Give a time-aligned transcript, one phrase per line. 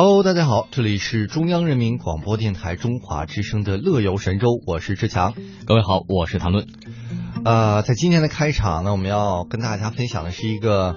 [0.00, 5.34] Hello，大家好，这里是中央人民广播电台中华之声的乐游神州，我是志强。
[5.64, 6.68] 各位好，我是谭论。
[7.44, 10.94] 呃，在今天的开场呢，我们要跟大家分享的是一个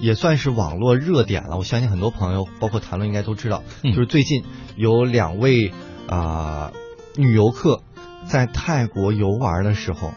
[0.00, 1.58] 也算是网络热点了。
[1.58, 4.44] 我相信很多朋友，包括谈论应该都知道，嗯就是最近
[4.76, 5.70] 有两位
[6.08, 6.72] 啊、
[7.18, 7.82] 女游客
[8.24, 10.10] 在泰国游玩的时候，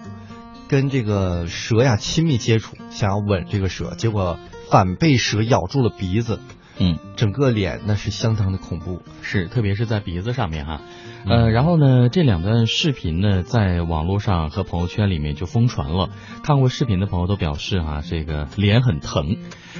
[0.69, 4.39] 跟这个蛇呀亲密接触，想要吻这个蛇，结果
[4.71, 6.39] 反被蛇咬住了鼻子，
[6.77, 9.01] 嗯，整个脸那是相当的恐怖。
[9.21, 10.81] 是，特别是在鼻子上面哈。
[11.25, 16.09] 嗯呃，然后呢，这两段视频呢，在网络上和朋友圈里面就疯传了。
[16.43, 19.37] 看过视频的朋友都表示哈、这个脸很疼。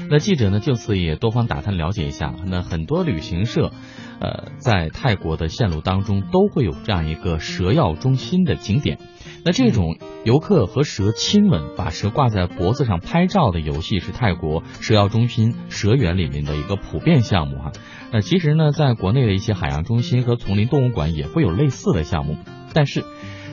[0.09, 2.33] 那记者呢，就此也多方打探了解一下。
[2.45, 3.71] 那很多旅行社，
[4.19, 8.99] 呃，在泰国的线路当中都会有这样一个蛇药中心的景点。
[9.45, 17.71] 那这种游客和蛇亲吻，把蛇挂在脖子上拍照的游戏，是泰国蛇药中心蛇园里面的一个普遍项目哈。
[18.11, 22.39] 那其实呢，在国内的一些海洋中心和丛林动物馆也会有类似的项目，
[22.73, 23.05] 但是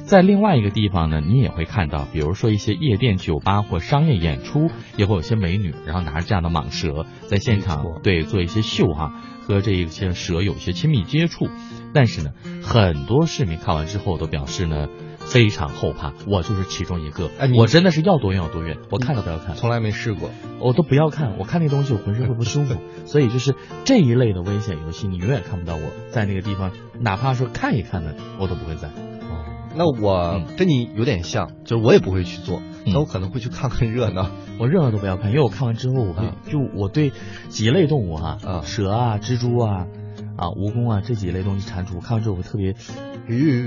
[0.07, 9.13] 在另外一个地方呢，你也会看到，比如说一些夜店、酒吧或商业演出，也会有些美女，然后拿着这样的蟒蛇在现场对做一些秀哈，
[9.47, 11.51] 和这一些蛇有一些亲密接触。
[11.93, 12.31] 但是呢，
[12.63, 14.89] 很多市民看完之后都表示呢，
[15.27, 16.13] 非常后怕。
[16.27, 19.55] 我就是其中一个，哎我真的是要多远有多远，我看都不要看。
[19.57, 20.31] 从来没试过。
[20.61, 26.71] 我都不要看，我看那东西我浑身会不舒服， 所以就是这一类的危险游戏，你永远看不到我在那个地方，
[27.01, 28.89] 哪怕说看一看呢，我都不会在。
[28.89, 34.31] 哦，那我嗯跟你有点像，就是我也不会去做，嗯那我可能会去看看热闹。
[34.61, 37.11] 我任何都不要看，因为我看完之后，我会、啊就我对
[37.49, 39.87] 几类动物哈、啊蛇啊、蜘蛛啊、
[40.43, 42.75] 啊蜈蚣啊这几类东西蟾蜍，看完之后我会特别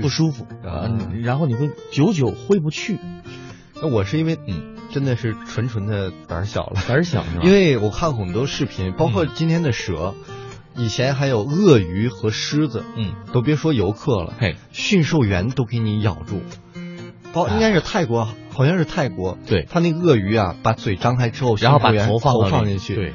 [0.00, 0.90] 不舒服啊
[1.22, 2.98] 然后你会久久挥不去，
[3.74, 7.42] 那我是因为嗯，真的是纯纯的胆儿小了，胆儿小是吧？
[7.44, 10.14] 因为我看过很多视频，包括今天的蛇，
[10.76, 16.40] 以前还有鳄鱼和狮子，嗯，都别说游客了，嘿，驯兽员都给你咬住。
[17.32, 23.12] 包哎应该是泰国，好像是泰国，对，他那个鳄鱼啊，把嘴张开之后，然后把头放进去，对。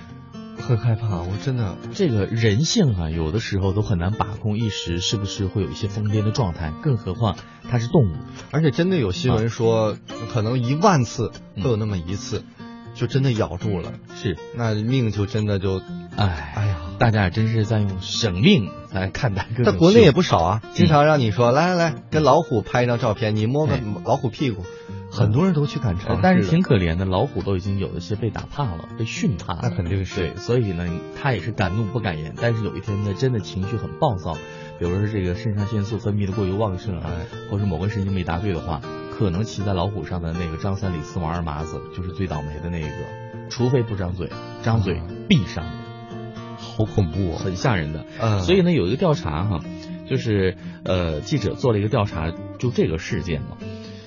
[0.62, 6.72] 很害怕，我真的这个人性啊，有的时候都很难把控，一时是不是会有一些疯癫的状态？
[6.82, 7.36] 更何况
[7.70, 8.16] 它是动物。
[8.52, 9.98] 而且真的有新闻说，
[10.32, 12.44] 可能一万次嗯会有那么一次，
[12.94, 15.82] 就真的咬住了，是，那命就真的就，
[16.16, 16.78] 哎，哎呀。
[17.02, 19.72] 大家也真是在用生命来看待各种秀。
[19.72, 24.64] 在国内也不少啊，经嗯常让你说、来来来，跟老虎拍一张照片，你摸个哎老虎屁股，
[25.12, 26.10] 很多人都去敢尝试。
[26.14, 29.60] 呃但是挺可怜的，老虎都已经有一些被打怕了，被训怕了。
[29.64, 30.88] 那肯定是对，所以呢，
[31.22, 32.34] 他也是敢怒不敢言。
[32.38, 34.34] 但是有一天呢，真的情绪很暴躁，
[34.80, 44.30] 比如说这个肾上腺素分泌的过于旺盛啊，哎或者某个神经没答对的话，可能骑在老虎上的那个张三李四王二麻子就是最倒霉的那一个，除非不张嘴，
[44.64, 45.74] 张嘴必伤人，
[46.58, 47.38] 好恐怖哦。
[47.38, 48.06] 很吓人的。
[48.20, 49.60] 嗯，所以呢，有一个调查哈，
[50.08, 53.58] 就是呃，记者做了一个调查，就这个事件嘛，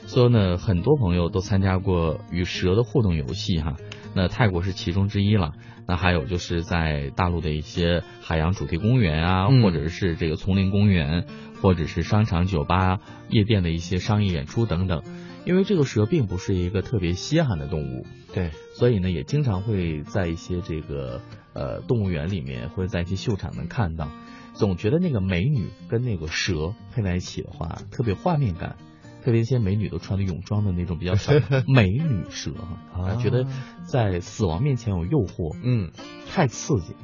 [0.06, 3.76] 说呢，很多朋友都参加过与蛇的互动游戏哈，
[4.14, 5.52] 那泰国是其中之一了。
[5.86, 11.26] 那还有就是在大陆的一些海洋主题公园啊，嗯或者是这个丛林公园，
[11.60, 15.02] 或者是商场、酒吧、夜店的一些商业演出等等。
[15.44, 21.20] 因为这个蛇并不是一个特别稀罕的动物，对，所以呢，也经常会在一些这个
[21.52, 24.08] 呃动物园里面，或者在一些秀场能看到。
[24.54, 28.76] 总觉得那个美女跟那个蛇配在一起的话，特别画面感。
[29.24, 31.32] 特别一些美女都穿的泳装的那种比较少，
[31.66, 32.52] 美女蛇
[32.92, 33.46] 哈，啊觉得
[33.86, 35.90] 在死亡面前有诱惑，嗯，
[36.30, 36.94] 太刺激。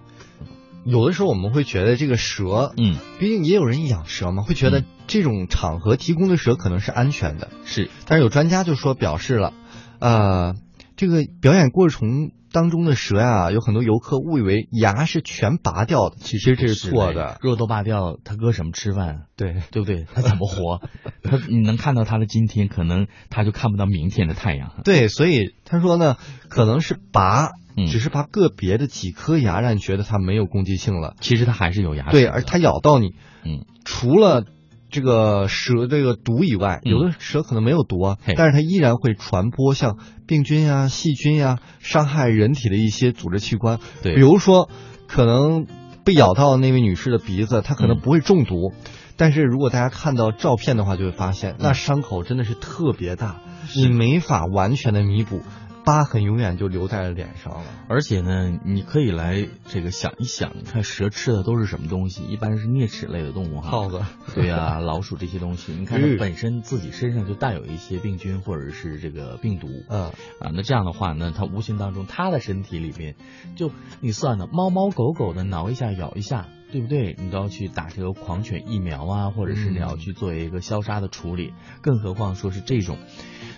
[0.84, 7.48] 有的时候我们会觉得这个蛇，嗯，毕竟也有人养蛇嘛，会觉得嗯这种场合提供的蛇可能是安全的。
[7.64, 9.52] 是，但是有专家就说表示了，
[9.98, 10.54] 呃，
[11.00, 17.38] 这个表演过程当中的蛇呀、有很多游客误以为牙是全拔掉的，其实这是错的。
[17.40, 19.22] 肉都拔掉，他搁什么吃饭？
[19.34, 20.04] 对，对不对？
[20.14, 20.82] 他怎么活？
[21.22, 24.74] 他你能看到他的今天，可能他就看不到明天的太阳。
[24.84, 26.18] 对，所以他说呢，
[26.50, 31.14] 可能是拔，嗯只是拔个别的几颗牙，让你觉得它没有攻击性了。
[31.22, 32.10] 其实它还是有牙齿。
[32.10, 34.44] 对，而它咬到你，嗯，除了
[34.90, 36.90] 这个蛇这个毒以外，嗯。
[36.90, 38.34] 有的蛇可能没有毒啊，嘿。
[38.36, 43.78] 但是它依然会传播像病菌啊、细菌呀、伤害人体的一些组织器官。
[44.02, 44.68] 对，比如说，
[45.06, 45.66] 可能
[46.04, 48.00] 被咬到那位女士的鼻子，她可能嗯。
[48.00, 48.72] 不会中毒，
[49.16, 51.56] 但是如果大家看到照片的话，就会发现嗯。
[51.60, 53.40] 那伤口真的是特别大，
[53.76, 55.40] 你没法完全的弥补，
[55.84, 57.62] 疤痕永远就留在了脸上了。
[57.88, 62.22] 而且呢，你可以来这个想一想，你看蛇吃的都是什么东西？
[62.24, 63.70] 一般是啮齿类的动物哈。
[63.70, 64.00] 耗子，
[64.34, 70.04] 对呀、老鼠这些东西，你看它嗯本身自己身上就带有一些病菌或者是这个病毒嗯，
[70.40, 73.16] 啊，那这样的话呢，它无形当中它的身体里面，
[73.56, 77.16] 就你算了，猫猫狗狗的挠一下咬一下，对不对？
[77.18, 81.52] 你都要去打这个狂犬疫苗啊，或者是你要去做一个消杀的处理，
[81.82, 82.98] 更何况说是这种。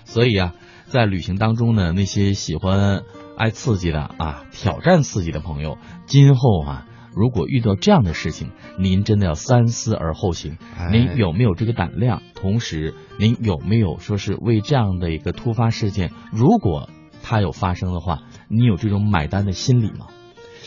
[0.05, 0.55] 所以啊，
[0.87, 3.03] 在旅行当中呢，那些喜欢
[3.37, 6.87] 爱刺激的啊，挑战刺激的朋友，今后啊。
[7.15, 10.57] 如果遇到这样的事情，您真的要三思而后行。
[10.91, 12.23] 您有没有这个胆量？
[12.35, 16.89] 同时，您有没有说是为这样的一个突发事件，如果
[17.23, 20.07] 它有发生的话，你有这种买单的心理吗？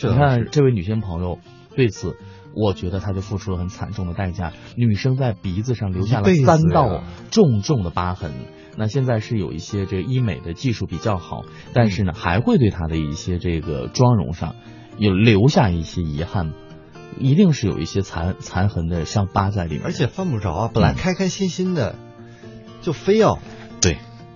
[0.00, 1.40] 你看这位女性朋友
[1.74, 2.16] 对此，
[2.56, 4.52] 我觉得她就付出了很惨重的代价。
[4.74, 8.32] 女生在鼻子上留下了三道重重的疤痕。
[8.76, 14.56] 那现在是有一些这个医美的技术比较好，但是呢，还会对她的一些这个妆容上。
[14.98, 16.54] 有留下一些遗憾，
[17.18, 20.70] 一定是有一些残残痕的伤疤在里面，而且犯不着啊！
[20.72, 21.96] 本来开开心心的，
[22.80, 23.40] 就非要对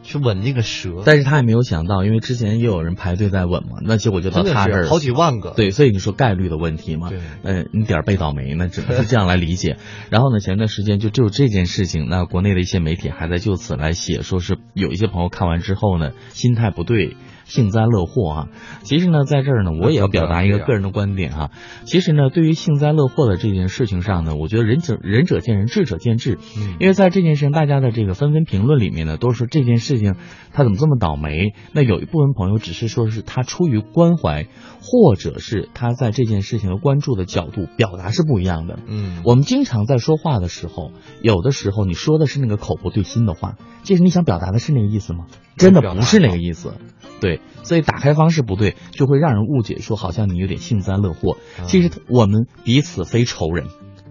[0.02, 9.76] 去吻那个蛇，但是他也没有想到，因为之前也有人排队在吻嘛，那结果就到他这儿好几万个，对，所以你说概率的问题嘛，对，呃，你点儿背倒霉，那只能是这样来理解。
[10.11, 17.17] 然后呢，前段时间就就这件事情，那国内的一些媒体还在就此来写，说是有一些朋友看完之后呢，心态不对。
[17.47, 18.49] 幸灾乐祸啊！
[18.85, 21.50] 其实呢，在这儿呢，我也要表达一个个人的观点哈。
[21.82, 26.38] 其实呢，对于幸灾乐祸的这件事情上呢，我觉得仁者仁者见仁，智者见智。
[26.56, 30.14] 嗯，因为在这件事情，大家的这个纷纷评论里面呢，都是说这件事情
[30.52, 31.54] 他怎么这么倒霉？
[31.72, 34.46] 那有一部分朋友只是说是他出于关怀，
[34.82, 38.78] 或者是他在这件事情的关注的角度表达是不一样的。
[38.87, 40.92] 嗯，我们经常在说话的时候，
[41.22, 45.26] 有的时候你说的是那个口不对心的话，其实你想表达的是那个意思吗？
[45.56, 46.75] 真的不是那个意思。
[47.20, 51.37] 对，所以打开方式不对，就会让人误解，说好像你有点幸灾乐祸。
[51.66, 53.66] 其实我们彼此非仇人，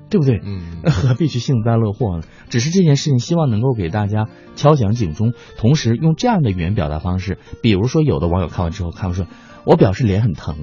[0.09, 0.41] 对不对？
[0.44, 2.23] 嗯， 何必去幸灾乐祸呢？
[2.50, 7.38] 只是这件事情，希望能够给大家敲响警钟，同时用这样的语言表达方式。
[7.61, 9.27] 比如说，有的网友看完之后看完说
[9.65, 10.57] ：“我表示脸很疼。”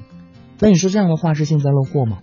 [0.59, 2.19] 那你说这样的话是幸灾乐祸吗？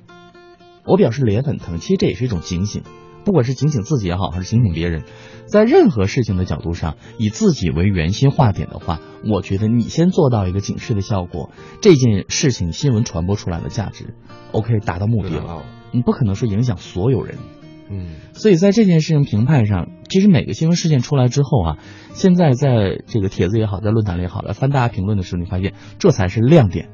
[0.85, 2.83] 我表示脸很疼，其实这也是一种警醒。
[3.25, 5.05] 不管是警醒自己也好，还是警醒别人，
[5.47, 11.51] 在任何事情的角度上，以自己为圆心画点的话，我觉得你先做到一个警示的效果，
[11.81, 14.13] 这件事情新闻传播出来的价值
[14.53, 15.63] ，OK，达到目的了。
[15.95, 17.39] 你不可能说影响所有人，
[17.89, 21.79] 嗯，所以在这件事情评判上，其实每个新闻事件出来之后啊，
[22.13, 26.91] 现在在这个帖子也好，在论坛里也好，来翻大家评论的时候，你发现这才是亮点，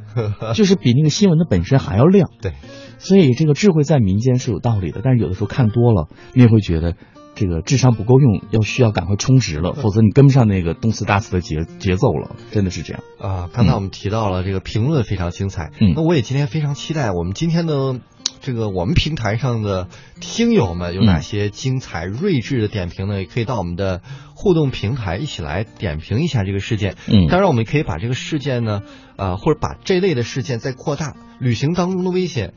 [0.54, 2.28] 就是比那个新闻的本身还要亮。
[2.40, 2.52] 对。
[2.98, 6.94] 所以这个智慧在民间是有道理的，但是有的时候看多了，你也会觉得
[7.34, 13.50] 这个智商不够用，要需要赶快充值了，否则你跟不上那个动词大词的节节奏了，真的是这样啊。
[13.52, 17.98] 刚才我们提到了这个评论非常精彩，嗯，那我也今天非常期待我们今天的
[18.42, 19.88] 这个我们平台上的
[20.20, 23.20] 听友们有哪些精彩睿智的点评呢？
[23.20, 24.02] 也可以到我们的
[24.34, 26.96] 互动平台一起来点评一下这个事件。
[27.06, 28.82] 嗯，当然我们可以把这个事件呢，
[29.16, 32.52] 呃，或者把这类的事件再扩大，旅行当中的危险。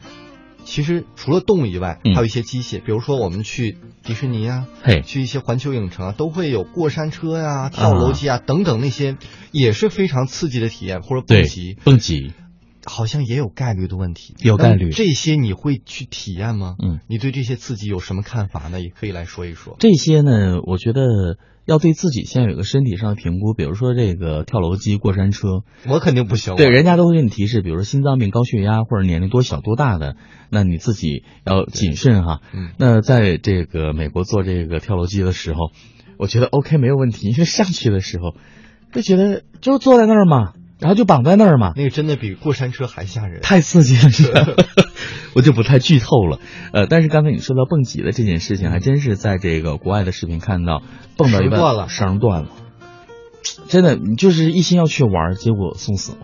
[0.64, 4.66] 其实除了动物以外，还有一些机械，比如说我们去迪士尼啊，
[5.06, 9.18] 去一些环球影城啊，都会有过山车呀、跳楼机啊等等那些
[9.52, 11.78] 也是非常刺激的体验，或者蹦极。
[11.84, 12.34] 蹦极
[12.86, 14.92] 好像也有概率的问题，有概率。
[14.92, 16.76] 这些你会去体验吗？
[16.82, 18.80] 嗯，你对这些刺激有什么看法呢？
[18.80, 19.76] 也可以来说一说。
[19.80, 21.02] 这些呢，我觉得。
[21.66, 26.56] 要对自己先有一个身体上的评估，比如说这个跳楼机、过山车，我肯定不行。
[26.58, 30.16] 对，人家都会给你提示，比如说心脏病、高血压或者年龄多小多大的，
[30.52, 32.42] 那你自己要谨慎哈。
[32.54, 32.70] 嗯。
[32.78, 35.72] 那在这个美国做这个跳楼机的时候，
[36.20, 38.36] 我觉得 OK 没有问题，因为上去的时候
[38.94, 40.54] 就觉得就坐在那儿嘛。
[40.80, 44.46] 然后就绑在那儿嘛，那个真的比过山车还吓人，太刺激了，是吧？
[45.34, 46.40] 我就不太剧透了。
[46.74, 50.82] 呃，但是刚才你说到蹦极的这件事情，还真是在这个国外的视频看到，
[51.18, 52.50] 蹦到一半断了，绳断了，
[53.68, 56.20] 真的，你就是一心要去玩，结果送死了。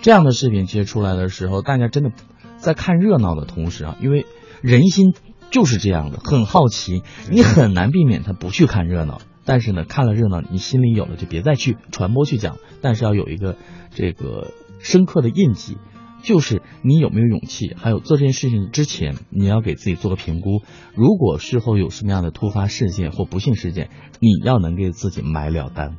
[0.00, 2.10] 这样的视频其实出来的时候，大家真的
[2.56, 4.26] 在看热闹的同时啊，因为
[4.60, 5.14] 人心
[5.50, 9.18] 就是这样的，很好奇，你很难避免他不去看热闹。
[9.48, 12.58] 但是呢，看了热闹，你心里有了就别再去传播去讲。
[12.82, 13.56] 但是要有一个
[13.94, 15.78] 这个深刻的印记，
[16.22, 17.74] 就是你有没有勇气？
[17.74, 20.60] 还有做这件事情之前，你要给自己做个评估。
[20.94, 23.88] 如果事后有什么样的突发事件或不幸事件，
[24.20, 25.96] 你要能给自己买了单。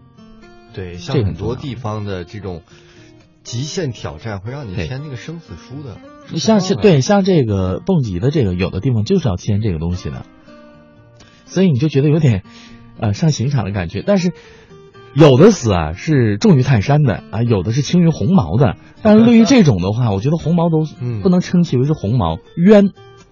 [0.75, 2.61] 对，像很多地方的这种
[3.41, 5.97] 极限挑战，会让你签那个生死书的。
[6.31, 10.23] 你像对像这个蹦极的这个，有的地方就是要签这个东西的，
[11.45, 12.43] 所以你就觉得有点。
[12.99, 14.31] 呃，上刑场的感觉，但是
[15.13, 18.75] 有的死啊是重于泰山的啊，有的是轻于鸿毛的。
[19.01, 20.85] 但是对于这种的话，我觉得鸿毛都
[21.21, 22.89] 不能称其为是鸿毛，冤，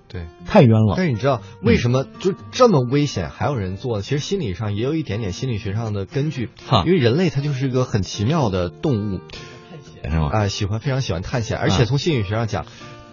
[0.07, 0.95] 对，太冤了。
[0.95, 4.01] 但是你知道为什么就这么危险还有人做？
[4.01, 6.49] 其实心理上也有一点点心理学上的根据，
[6.85, 9.19] 因为人类它就是一个很奇妙的动物，
[9.69, 10.29] 探险是吗？
[10.31, 12.65] 啊，喜欢非常喜欢探险，而且从心理学上讲，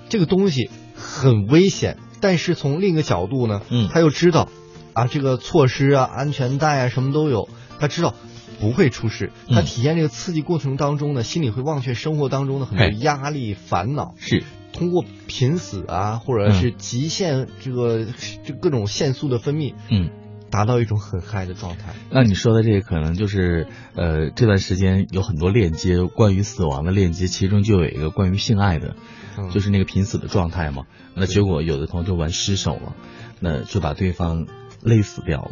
[0.09, 4.49] 这个东西很危险，但是从另一个角度呢，嗯他又知道
[4.95, 7.49] 啊，这个措施啊、安全带啊什么都有，
[7.79, 8.15] 他知道
[8.61, 9.31] 不会出事。
[9.49, 14.15] 他嗯体验这个刺激过程当中呢，心里会忘却生活当中的很多压力、烦恼。
[14.17, 18.07] 是，通过濒死啊，或者是极限这个
[18.45, 20.11] 这各种腺素的分泌，嗯。
[20.51, 21.95] 达到一种很嗨的状态。
[22.11, 28.95] 那你说的这个可能就是，呃，这段时间有很多链接，关于死亡的链接，其中就有一个关于性爱的，
[29.37, 30.85] 嗯就是那个濒死的状态嘛。
[31.17, 32.95] 那结果有的同学就玩失手了，
[33.41, 34.47] 那就把对方
[34.85, 35.51] 勒死掉了。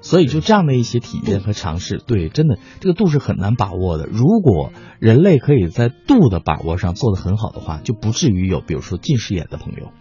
[0.00, 4.06] 所以就这样的一些体验和尝试，对，真的这个度是很难把握的。
[4.06, 9.92] 如果人类可以在度的把握上做得很好的话，就不至于有比如说近视眼的朋友。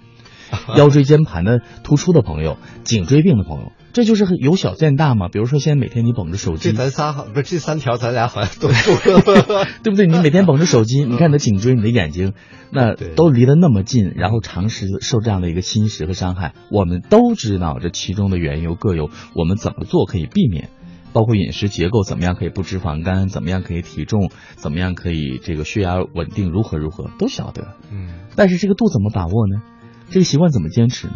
[0.78, 5.28] 腰椎间盘的突出的朋友，颈椎病的朋友，这就是很由小见大嘛。
[5.28, 9.66] 比如说，现在每天你捧着手机，这咱仨好不是这三条，咱俩好像都说了。
[9.84, 10.08] 对不对？
[10.08, 12.34] 你每天捧着手机，你看你的颈椎、你的眼睛，
[12.72, 20.70] 那都离得那么近，然后长时受这样的一个侵蚀和伤害，我们都知道这其中的缘由各有，我们怎么做可以避免？
[21.14, 27.76] 包括饮食结构怎么样可以不脂肪肝，怎么样可以体重，怎么样可以这个血压稳定，如何如何都晓得。
[27.92, 29.62] 嗯，但是这个度怎么把握呢？
[30.12, 31.14] 这个习惯怎么坚持呢？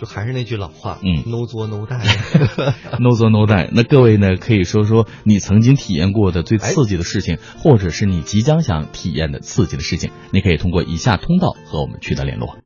[0.00, 2.02] 就还是那句老话，嗯，no 作 no die。
[2.98, 3.68] No 做 No die。
[3.72, 12.56] 那各位呢，可以说说你曾经体验过的最刺激的事情，或者是你即将想体验的刺激的事情，你可以通过以下通道和我们取得联络。